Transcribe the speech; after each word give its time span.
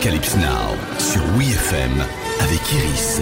Arocalypse 0.00 0.36
Now 0.36 0.98
sur 0.98 1.22
WeFM 1.36 1.92
avec 2.40 2.72
Iris. 2.72 3.20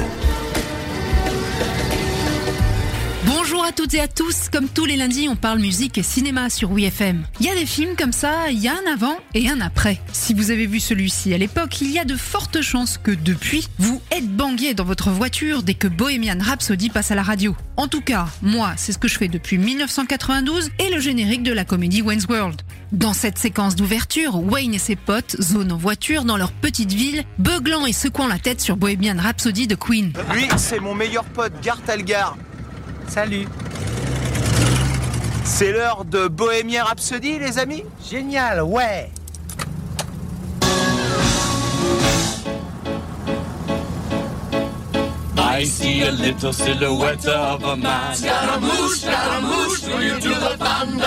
Bonjour 3.27 3.65
à 3.65 3.73
toutes 3.73 3.95
et 3.95 4.01
à 4.01 4.07
tous, 4.07 4.49
comme 4.49 4.69
tous 4.69 4.85
les 4.85 4.95
lundis 4.95 5.29
on 5.29 5.35
parle 5.35 5.59
musique 5.59 5.99
et 5.99 6.05
cinéma 6.05 6.51
sur 6.51 6.71
WeFM. 6.71 7.25
Il 7.41 7.47
y 7.47 7.49
a 7.49 7.57
des 7.57 7.67
films 7.67 7.97
comme 7.97 8.13
ça, 8.13 8.51
il 8.51 8.61
y 8.61 8.69
a 8.69 8.75
un 8.75 8.93
avant 8.93 9.17
et 9.35 9.49
un 9.49 9.61
après. 9.61 10.01
Si 10.13 10.35
vous 10.35 10.53
avez 10.53 10.67
vu 10.67 10.79
celui-ci 10.79 11.35
à 11.35 11.39
l'époque, 11.39 11.81
il 11.81 11.91
y 11.91 11.99
a 11.99 12.05
de 12.05 12.15
fortes 12.15 12.61
chances 12.61 12.97
que 12.97 13.11
depuis, 13.11 13.69
vous 13.79 14.01
êtes 14.13 14.29
bangué 14.29 14.75
dans 14.75 14.85
votre 14.85 15.11
voiture 15.11 15.65
dès 15.65 15.75
que 15.75 15.89
Bohemian 15.89 16.39
Rhapsody 16.41 16.91
passe 16.91 17.11
à 17.11 17.17
la 17.17 17.25
radio. 17.25 17.57
En 17.77 17.89
tout 17.89 18.03
cas, 18.03 18.29
moi, 18.41 18.75
c'est 18.77 18.93
ce 18.93 18.99
que 18.99 19.09
je 19.09 19.19
fais 19.19 19.29
depuis 19.29 19.59
1992 19.59 20.71
et 20.79 20.95
le 20.95 21.01
générique 21.01 21.43
de 21.43 21.53
la 21.53 21.65
comédie 21.65 22.03
Wayne's 22.03 22.27
World. 22.27 22.63
Dans 22.93 23.13
cette 23.13 23.37
séquence 23.37 23.77
d'ouverture, 23.77 24.43
Wayne 24.43 24.73
et 24.73 24.79
ses 24.79 24.97
potes 24.97 25.37
zonent 25.43 25.73
en 25.73 25.77
voiture 25.77 26.25
dans 26.25 26.39
leur 26.39 26.53
petite 26.53 26.91
ville, 26.91 27.25
beuglant 27.39 27.85
et 27.85 27.93
secouant 27.93 28.27
la 28.27 28.39
tête 28.39 28.63
sur 28.63 28.79
Bohemian 28.79 29.17
Rhapsody 29.19 29.67
de 29.67 29.75
Queen. 29.75 30.15
Lui, 30.33 30.49
c'est 30.57 30.81
mon 30.81 30.95
meilleur 30.95 31.25
pote, 31.25 31.53
Gart 31.63 31.83
Algar. 31.87 32.39
Salut. 33.07 33.47
C'est 35.45 35.73
l'heure 35.73 36.07
de 36.07 36.29
Bohemian 36.29 36.85
Rhapsody, 36.87 37.39
les 37.39 37.59
amis? 37.59 37.85
Génial, 38.11 38.63
ouais. 38.63 39.11
I 45.37 45.65
see 45.65 46.03
a 46.03 46.13
little 46.13 46.53
silhouette 46.53 47.27
of 47.27 47.65
a 47.65 47.77
man. 47.77 48.15
Scaramouche, 48.15 49.01
Scaramouche, 49.01 49.83
will 49.89 50.03
you 50.05 50.21
do 50.21 50.31
the 50.31 50.57
fandango? 50.57 50.98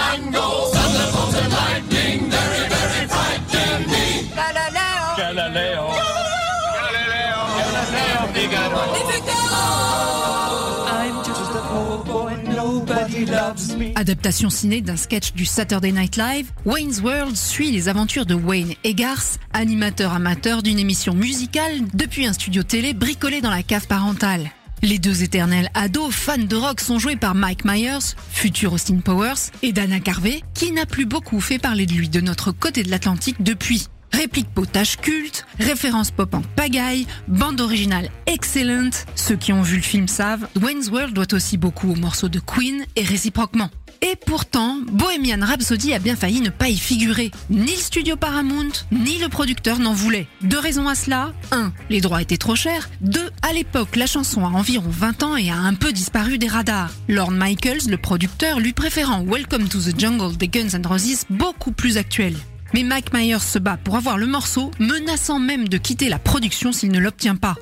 Adaptation 13.95 14.50
ciné 14.50 14.81
d'un 14.81 14.98
sketch 14.98 15.33
du 15.33 15.45
Saturday 15.45 15.92
Night 15.92 16.17
Live, 16.17 16.52
Wayne's 16.66 17.02
World 17.02 17.36
suit 17.36 17.72
les 17.72 17.88
aventures 17.89 18.25
de 18.25 18.33
Wayne 18.33 18.73
Egarth, 18.83 19.39
animateur 19.53 20.14
amateur 20.14 20.64
d'une 20.64 20.80
émission 20.80 21.14
musicale 21.14 21.81
depuis 21.94 22.25
un 22.25 22.33
studio 22.33 22.64
télé 22.64 22.94
bricolé 22.94 23.42
dans 23.42 23.52
la 23.52 23.64
cave 23.64 23.88
parentale. 23.88 24.52
Les 24.83 24.98
deux 24.98 25.22
éternels 25.22 25.70
ados 25.76 26.11
fans 26.14 26.38
de 26.39 26.55
rock 26.55 26.81
sont 26.81 26.98
joués 26.98 27.16
par 27.16 27.36
Mike 27.36 27.66
Myers, 27.66 28.16
futur 28.31 28.73
Austin 28.73 28.98
Powers, 28.98 29.52
et 29.61 29.73
Dana 29.73 30.00
Carvey, 30.00 30.42
qui 30.55 30.72
n'a 30.72 30.88
plus 30.88 31.05
beaucoup 31.05 31.39
fait 31.39 31.59
parler 31.59 31.86
de 31.86 31.94
lui 31.94 32.09
de 32.09 32.22
notre 32.22 32.52
côté 32.52 32.81
de 32.81 32.89
l'Atlantique 32.89 33.44
depuis. 33.44 33.88
Réplique 34.14 34.50
potage 34.54 34.98
culte, 34.98 35.45
référence 35.59 36.12
pop 36.12 36.34
en 36.34 36.42
pagaille, 36.56 37.08
bande 37.28 37.62
originale 37.62 38.09
excellente. 38.26 39.06
Ceux 39.16 39.36
qui 39.36 39.54
ont 39.54 39.62
vu 39.62 39.78
le 39.78 39.81
film 39.81 40.08
savent, 40.08 40.48
Wayne's 40.62 40.90
World 40.90 41.14
doit 41.14 41.34
aussi 41.34 41.58
beaucoup 41.58 41.92
aux 41.92 41.95
morceaux 41.95 42.30
de 42.30 42.39
Queen 42.39 42.86
et 42.95 43.04
réciproquement. 43.04 43.70
Et 44.04 44.16
pourtant, 44.16 44.80
Bohemian 44.92 45.45
Rhapsody 45.45 45.94
a 45.94 46.00
bien 46.00 46.16
failli 46.16 46.42
ne 46.42 46.50
pas 46.50 46.70
y 46.70 46.78
figurer. 46.78 47.30
Ni 47.52 47.72
le 47.72 47.78
studio 47.78 48.16
Paramount, 48.16 48.72
ni 48.92 49.20
le 49.20 49.30
producteur 49.30 49.78
n'en 49.78 49.94
voulaient. 49.94 50.28
Deux 50.42 50.58
raisons 50.58 50.88
à 50.88 50.95
cela. 50.95 51.34
1. 51.52 51.72
Les 51.92 52.02
droits 52.02 52.22
étaient 52.22 52.38
trop 52.38 52.56
chers. 52.56 52.89
2. 53.02 53.30
À 53.44 53.54
l'époque, 53.54 53.95
la 53.95 54.08
chanson 54.08 54.44
a 54.44 54.50
environ 54.50 54.89
20 54.89 55.22
ans 55.22 55.38
et 55.38 55.52
a 55.52 55.56
un 55.56 55.76
peu 55.76 55.92
disparu 55.92 56.39
des 56.39 56.48
radars. 56.48 56.92
Lorne 57.08 57.38
Michaels, 57.38 57.89
le 57.89 57.98
producteur, 57.98 58.59
lui 58.59 58.73
préférant 58.73 59.23
Welcome 59.23 59.67
to 59.67 59.80
the 59.80 60.00
Jungle 60.00 60.36
des 60.36 60.48
Guns 60.48 60.70
N' 60.73 60.88
Roses 60.88 61.26
beaucoup 61.30 61.72
plus 61.72 61.98
actuel. 61.98 62.36
Mais 62.73 62.83
Mike 62.83 63.14
Myers 63.14 63.39
se 63.39 63.59
bat 63.59 63.77
pour 63.83 63.95
avoir 63.95 64.17
le 64.17 64.27
morceau, 64.27 64.72
menaçant 64.80 65.39
même 65.39 65.67
de 65.67 65.77
quitter 65.77 66.09
la 66.09 66.19
production 66.19 66.72
s'il 66.72 66.91
ne 66.91 67.00
l'obtient 67.00 67.36
pas. 67.36 67.55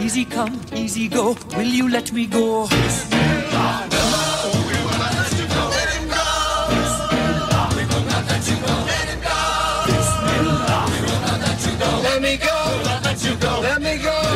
Easy 0.00 0.26
come, 0.26 0.52
easy 0.76 1.08
go, 1.08 1.36
will 1.56 1.74
you 1.74 1.88
let 1.88 2.12
me 2.12 2.26
go? 2.26 2.68
Let 13.60 13.80
me 13.82 13.98
go, 13.98 14.27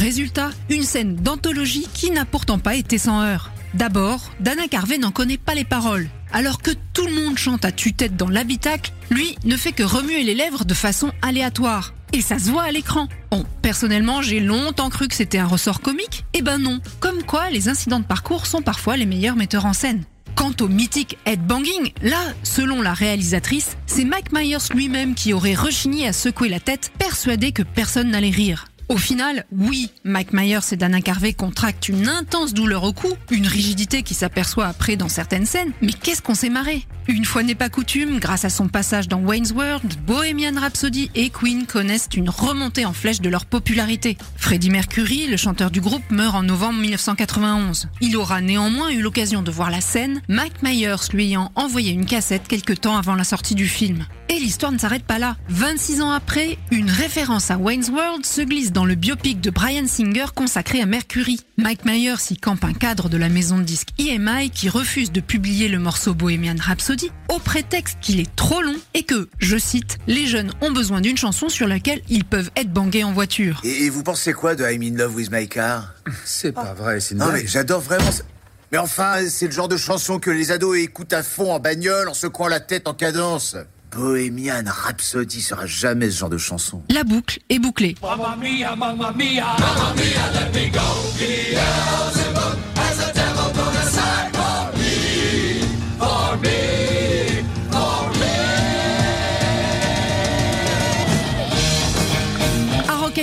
Résultat, 0.00 0.48
une 0.70 0.82
scène 0.82 1.14
d'anthologie 1.14 1.86
qui 1.92 2.10
n'a 2.10 2.24
pourtant 2.24 2.58
pas 2.58 2.74
été 2.74 2.96
sans 2.96 3.22
heurts. 3.22 3.50
D'abord, 3.74 4.30
Dana 4.40 4.66
Carvey 4.66 4.96
n'en 4.96 5.10
connaît 5.10 5.36
pas 5.36 5.54
les 5.54 5.64
paroles. 5.64 6.08
Alors 6.32 6.62
que 6.62 6.70
tout 6.94 7.04
le 7.04 7.12
monde 7.12 7.36
chante 7.36 7.66
à 7.66 7.70
tue-tête 7.70 8.16
dans 8.16 8.30
l'habitacle, 8.30 8.94
lui 9.10 9.36
ne 9.44 9.58
fait 9.58 9.72
que 9.72 9.82
remuer 9.82 10.22
les 10.22 10.34
lèvres 10.34 10.64
de 10.64 10.72
façon 10.72 11.12
aléatoire. 11.20 11.92
Et 12.14 12.22
ça 12.22 12.38
se 12.38 12.50
voit 12.50 12.62
à 12.62 12.72
l'écran. 12.72 13.08
Bon, 13.30 13.44
personnellement, 13.60 14.22
j'ai 14.22 14.40
longtemps 14.40 14.88
cru 14.88 15.06
que 15.06 15.14
c'était 15.14 15.36
un 15.36 15.46
ressort 15.46 15.82
comique. 15.82 16.24
Eh 16.32 16.40
ben 16.40 16.56
non. 16.56 16.80
Comme 17.00 17.22
quoi, 17.22 17.50
les 17.50 17.68
incidents 17.68 18.00
de 18.00 18.06
parcours 18.06 18.46
sont 18.46 18.62
parfois 18.62 18.96
les 18.96 19.04
meilleurs 19.04 19.36
metteurs 19.36 19.66
en 19.66 19.74
scène. 19.74 20.04
Quant 20.34 20.54
au 20.62 20.68
mythique 20.68 21.18
headbanging, 21.26 21.92
là, 22.00 22.22
selon 22.42 22.80
la 22.80 22.94
réalisatrice, 22.94 23.76
c'est 23.84 24.06
Mike 24.06 24.32
Myers 24.32 24.72
lui-même 24.74 25.14
qui 25.14 25.34
aurait 25.34 25.54
rechigné 25.54 26.08
à 26.08 26.14
secouer 26.14 26.48
la 26.48 26.58
tête, 26.58 26.90
persuadé 26.98 27.52
que 27.52 27.62
personne 27.62 28.08
n'allait 28.08 28.30
rire. 28.30 28.64
Au 28.90 28.96
final, 28.96 29.46
oui, 29.52 29.92
Mike 30.02 30.32
Myers 30.32 30.72
et 30.72 30.76
Dana 30.76 31.00
Carvey 31.00 31.32
contractent 31.32 31.88
une 31.88 32.08
intense 32.08 32.52
douleur 32.54 32.82
au 32.82 32.92
cou, 32.92 33.06
une 33.30 33.46
rigidité 33.46 34.02
qui 34.02 34.14
s'aperçoit 34.14 34.66
après 34.66 34.96
dans 34.96 35.08
certaines 35.08 35.46
scènes, 35.46 35.70
mais 35.80 35.92
qu'est-ce 35.92 36.20
qu'on 36.20 36.34
s'est 36.34 36.50
marré? 36.50 36.84
Une 37.08 37.24
fois 37.24 37.42
n'est 37.42 37.54
pas 37.54 37.68
coutume, 37.68 38.18
grâce 38.18 38.44
à 38.44 38.50
son 38.50 38.68
passage 38.68 39.08
dans 39.08 39.20
Wayne's 39.20 39.52
World, 39.52 39.94
Bohemian 40.06 40.60
Rhapsody 40.60 41.10
et 41.14 41.30
Queen 41.30 41.66
connaissent 41.66 42.08
une 42.14 42.28
remontée 42.28 42.84
en 42.84 42.92
flèche 42.92 43.20
de 43.20 43.28
leur 43.28 43.46
popularité. 43.46 44.16
Freddie 44.36 44.70
Mercury, 44.70 45.26
le 45.26 45.36
chanteur 45.36 45.70
du 45.70 45.80
groupe, 45.80 46.08
meurt 46.10 46.36
en 46.36 46.42
novembre 46.42 46.80
1991. 46.80 47.88
Il 48.00 48.16
aura 48.16 48.40
néanmoins 48.40 48.90
eu 48.90 49.00
l'occasion 49.00 49.42
de 49.42 49.50
voir 49.50 49.70
la 49.70 49.80
scène, 49.80 50.20
Mike 50.28 50.62
Myers 50.62 51.08
lui 51.12 51.24
ayant 51.24 51.50
envoyé 51.54 51.90
une 51.90 52.06
cassette 52.06 52.46
quelque 52.46 52.74
temps 52.74 52.96
avant 52.96 53.14
la 53.14 53.24
sortie 53.24 53.54
du 53.54 53.66
film. 53.66 54.06
Et 54.28 54.38
l'histoire 54.38 54.70
ne 54.70 54.78
s'arrête 54.78 55.02
pas 55.02 55.18
là. 55.18 55.36
26 55.48 56.02
ans 56.02 56.12
après, 56.12 56.56
une 56.70 56.88
référence 56.88 57.50
à 57.50 57.56
Wayne's 57.56 57.88
World 57.88 58.24
se 58.24 58.42
glisse 58.42 58.70
dans 58.70 58.84
le 58.84 58.94
biopic 58.94 59.40
de 59.40 59.50
Brian 59.50 59.86
Singer 59.88 60.26
consacré 60.32 60.80
à 60.80 60.86
Mercury. 60.86 61.40
Mike 61.56 61.84
Myers 61.84 62.30
y 62.30 62.36
campe 62.36 62.64
un 62.64 62.72
cadre 62.72 63.08
de 63.08 63.16
la 63.16 63.28
maison 63.28 63.58
de 63.58 63.64
disques 63.64 63.90
EMI 63.98 64.50
qui 64.50 64.68
refuse 64.68 65.10
de 65.10 65.20
publier 65.20 65.68
le 65.68 65.80
morceau 65.80 66.14
Bohemian 66.14 66.54
Rhapsody 66.60 66.89
au 67.28 67.38
prétexte 67.38 67.98
qu'il 68.00 68.20
est 68.20 68.34
trop 68.36 68.62
long 68.62 68.74
et 68.94 69.02
que, 69.04 69.28
je 69.38 69.56
cite, 69.56 69.98
les 70.06 70.26
jeunes 70.26 70.52
ont 70.60 70.72
besoin 70.72 71.00
d'une 71.00 71.16
chanson 71.16 71.48
sur 71.48 71.68
laquelle 71.68 72.02
ils 72.08 72.24
peuvent 72.24 72.50
être 72.56 72.72
bangés 72.72 73.04
en 73.04 73.12
voiture. 73.12 73.60
Et, 73.64 73.84
et 73.84 73.90
vous 73.90 74.02
pensez 74.02 74.32
quoi 74.32 74.54
de 74.54 74.64
I'm 74.64 74.82
in 74.82 74.96
love 74.96 75.14
with 75.14 75.30
my 75.30 75.48
car? 75.48 75.94
C'est 76.24 76.52
pas 76.52 76.74
vrai, 76.74 77.00
c'est 77.00 77.12
une 77.14 77.20
Non 77.20 77.28
blague. 77.28 77.42
mais 77.42 77.48
j'adore 77.48 77.80
vraiment 77.80 78.10
ça. 78.10 78.24
Mais 78.72 78.78
enfin, 78.78 79.16
c'est 79.28 79.46
le 79.46 79.52
genre 79.52 79.68
de 79.68 79.76
chanson 79.76 80.18
que 80.18 80.30
les 80.30 80.52
ados 80.52 80.78
écoutent 80.78 81.12
à 81.12 81.22
fond 81.22 81.52
en 81.52 81.58
bagnole 81.60 82.08
en 82.08 82.14
secouant 82.14 82.48
la 82.48 82.60
tête 82.60 82.86
en 82.88 82.94
cadence. 82.94 83.56
Bohemian 83.92 84.62
Rhapsody 84.66 85.42
sera 85.42 85.66
jamais 85.66 86.10
ce 86.10 86.18
genre 86.20 86.30
de 86.30 86.38
chanson. 86.38 86.82
La 86.90 87.02
boucle 87.02 87.40
est 87.50 87.58
bouclée. 87.58 87.96
Mamma 88.00 88.36
mia, 88.36 88.76
mamma 88.76 89.12
mia, 89.16 89.56
mamma 89.58 89.94
mia, 89.96 90.32
let 90.32 90.52
me 90.60 90.70
go. 90.72 92.19